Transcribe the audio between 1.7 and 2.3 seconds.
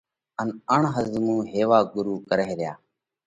ڳرُو